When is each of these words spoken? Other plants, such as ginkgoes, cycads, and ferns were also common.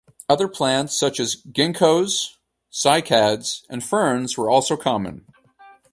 Other 0.27 0.47
plants, 0.47 0.97
such 0.99 1.19
as 1.19 1.35
ginkgoes, 1.35 2.37
cycads, 2.71 3.61
and 3.69 3.83
ferns 3.83 4.35
were 4.35 4.49
also 4.49 4.75
common. 4.75 5.27